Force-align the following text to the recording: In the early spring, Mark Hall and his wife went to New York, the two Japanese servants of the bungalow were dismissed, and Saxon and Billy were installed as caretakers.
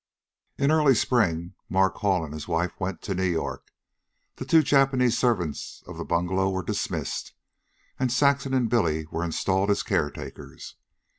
In 0.57 0.69
the 0.69 0.75
early 0.77 0.95
spring, 0.95 1.53
Mark 1.69 1.97
Hall 1.97 2.23
and 2.25 2.33
his 2.33 2.47
wife 2.47 2.71
went 2.79 3.03
to 3.03 3.13
New 3.13 3.21
York, 3.21 3.71
the 4.37 4.45
two 4.45 4.63
Japanese 4.63 5.15
servants 5.15 5.83
of 5.85 5.95
the 5.95 6.03
bungalow 6.03 6.49
were 6.49 6.63
dismissed, 6.63 7.33
and 7.99 8.11
Saxon 8.11 8.55
and 8.55 8.67
Billy 8.67 9.05
were 9.11 9.23
installed 9.23 9.69
as 9.69 9.83
caretakers. 9.83 10.73